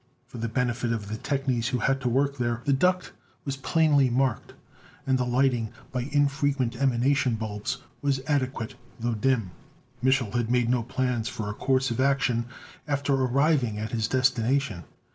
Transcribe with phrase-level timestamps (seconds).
[0.25, 3.11] For the benefit of the technies who had to work there, the duct
[3.45, 4.55] was plainly marked;
[5.05, 9.51] and the lighting, by infrequent emanation bulbs, was adequate, though dim.
[10.01, 12.45] Mich'l had made no plans for a course of action
[12.87, 14.85] after arriving at his destination.